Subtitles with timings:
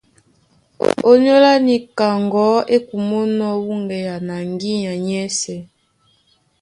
[1.09, 3.19] Ónyólá níka ŋgɔ̌ e kumó
[3.65, 5.59] wúŋgea na ŋgínya nyɛ́sɛ̄.